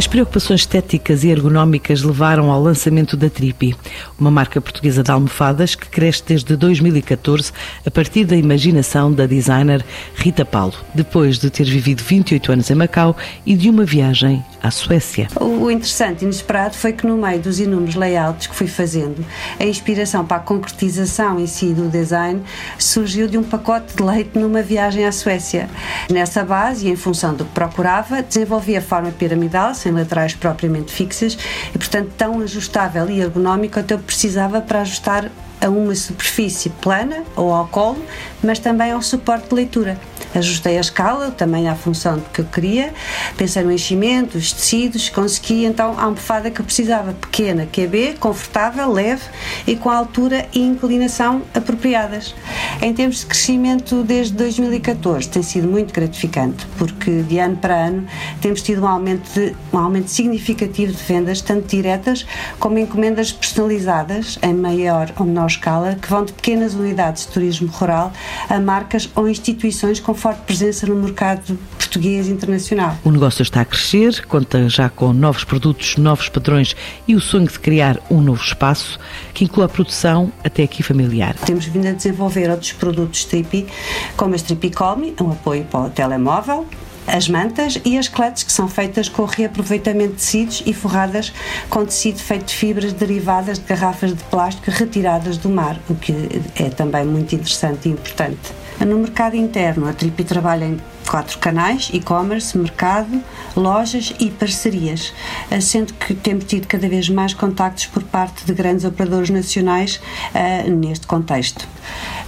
[0.00, 3.76] As preocupações estéticas e ergonómicas levaram ao lançamento da Tripi,
[4.18, 7.52] uma marca portuguesa de almofadas que cresce desde 2014
[7.86, 12.74] a partir da imaginação da designer Rita Paulo, depois de ter vivido 28 anos em
[12.76, 13.14] Macau
[13.44, 15.28] e de uma viagem à Suécia.
[15.38, 19.22] O interessante e inesperado foi que no meio dos inúmeros layouts que fui fazendo,
[19.58, 22.40] a inspiração para a concretização em si do design
[22.78, 25.68] surgiu de um pacote de leite numa viagem à Suécia.
[26.10, 30.92] Nessa base e em função do que procurava, desenvolvi a forma piramidal sem laterais propriamente
[30.92, 31.36] fixas
[31.74, 37.22] e, portanto, tão ajustável e ergonómico até eu precisava para ajustar a uma superfície plana
[37.36, 38.02] ou ao colo,
[38.42, 39.98] mas também ao suporte de leitura.
[40.34, 42.94] Ajustei a escala também à função que eu queria,
[43.36, 48.92] pensei no enchimento, os tecidos, consegui então a almofada que eu precisava, pequena, QB, confortável,
[48.92, 49.22] leve
[49.66, 52.34] e com a altura e inclinação apropriadas.
[52.80, 58.06] Em termos de crescimento desde 2014 tem sido muito gratificante, porque de ano para ano
[58.40, 62.24] temos tido um aumento, de, um aumento significativo de vendas, tanto diretas
[62.60, 67.68] como encomendas personalizadas em maior ou menor escala, que vão de pequenas unidades de turismo
[67.68, 68.12] rural
[68.48, 72.94] a marcas ou instituições com forte presença no mercado português e internacional.
[73.02, 76.76] O negócio está a crescer, conta já com novos produtos, novos padrões
[77.08, 79.00] e o sonho de criar um novo espaço
[79.32, 81.34] que inclua a produção até aqui familiar.
[81.46, 83.66] Temos vindo a desenvolver outros produtos Tripi,
[84.14, 86.66] como as Tripi Colme, um apoio para o telemóvel,
[87.12, 91.32] as mantas e as cletes que são feitas com reaproveitamento de tecidos e forradas
[91.68, 96.12] com tecido feito de fibras derivadas de garrafas de plástico retiradas do mar, o que
[96.56, 98.52] é também muito interessante e importante.
[98.80, 103.22] No mercado interno, a Tripi trabalha em quatro canais: e-commerce, mercado,
[103.54, 105.12] lojas e parcerias,
[105.60, 110.00] sendo que temos tido cada vez mais contactos por parte de grandes operadores nacionais
[110.34, 111.68] uh, neste contexto.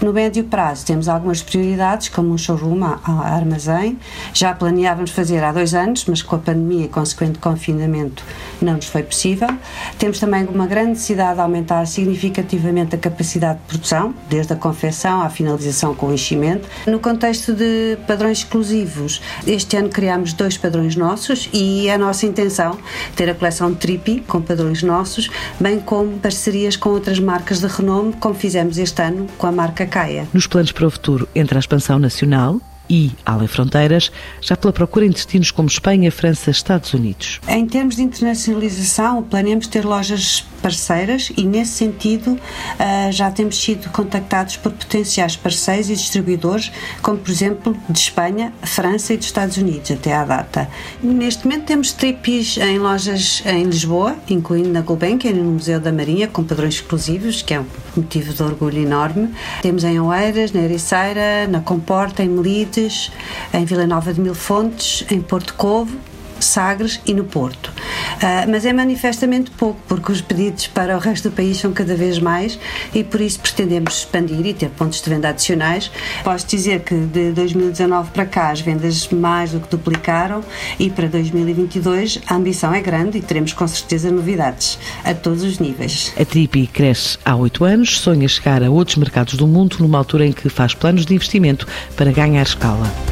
[0.02, 3.96] No médio prazo temos algumas prioridades, como um showroom a, a armazém.
[4.34, 8.24] Já planeávamos fazer há dois anos, mas com a pandemia e consequente confinamento
[8.60, 9.48] não nos foi possível.
[9.98, 15.22] Temos também uma grande necessidade de aumentar significativamente a capacidade de produção, desde a confecção
[15.22, 16.68] à finalização com o enchimento.
[16.84, 22.26] No contexto de padrões exclusivos, este ano criámos dois padrões nossos e é a nossa
[22.26, 22.76] intenção
[23.14, 25.30] ter a coleção Tripi com padrões nossos,
[25.60, 29.91] bem como parcerias com outras marcas de renome, como fizemos este ano com a marca
[29.92, 30.26] Caia.
[30.32, 32.58] Nos planos para o futuro, entre a expansão nacional
[32.88, 34.10] e, além fronteiras,
[34.40, 37.40] já pela procura em destinos como Espanha, França, Estados Unidos.
[37.46, 42.38] Em termos de internacionalização, planeamos ter lojas parceiras e, nesse sentido,
[42.78, 46.70] ah, já temos sido contactados por potenciais parceiros e distribuidores,
[47.02, 50.68] como, por exemplo, de Espanha, França e dos Estados Unidos, até à data.
[51.02, 56.28] Neste momento temos tripes em lojas em Lisboa, incluindo na Gulbenkian, no Museu da Marinha,
[56.28, 59.34] com padrões exclusivos, que é um motivo de orgulho enorme.
[59.60, 63.10] Temos em Oeiras, na Ericeira, na Comporta, em Melides,
[63.52, 65.96] em Vila Nova de Mil Fontes, em Porto Covo,
[66.44, 67.68] Sagres e no Porto.
[67.68, 71.94] Uh, mas é manifestamente pouco, porque os pedidos para o resto do país são cada
[71.94, 72.58] vez mais
[72.94, 75.90] e por isso pretendemos expandir e ter pontos de venda adicionais.
[76.22, 80.42] Posso dizer que de 2019 para cá as vendas mais do que duplicaram
[80.78, 85.58] e para 2022 a ambição é grande e teremos com certeza novidades a todos os
[85.58, 86.12] níveis.
[86.18, 90.26] A Tripi cresce há oito anos, sonha chegar a outros mercados do mundo numa altura
[90.26, 91.66] em que faz planos de investimento
[91.96, 93.11] para ganhar escala.